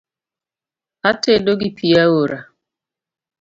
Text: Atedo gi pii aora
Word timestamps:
Atedo 1.09 1.51
gi 1.59 1.69
pii 1.77 1.97
aora 2.03 2.39